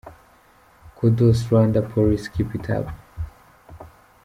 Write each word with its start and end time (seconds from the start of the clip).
Kudos 0.95 1.43
Rwanda 1.45 1.87
police 1.87 2.27
keep 2.27 2.55
it 2.55 2.71
up. 2.71 2.87